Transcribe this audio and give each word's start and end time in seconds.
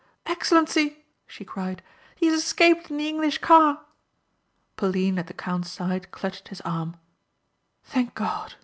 "Excellency," 0.25 1.05
she 1.27 1.45
cried, 1.45 1.83
"He 2.15 2.25
has 2.25 2.41
escaped 2.41 2.89
in 2.89 2.97
the 2.97 3.07
English 3.07 3.37
car." 3.37 3.85
Pauline 4.75 5.19
at 5.19 5.27
the 5.27 5.33
count's 5.35 5.69
side 5.69 6.09
clutched 6.09 6.47
his 6.47 6.59
arm. 6.61 6.95
"Thank 7.83 8.15
God!" 8.15 8.55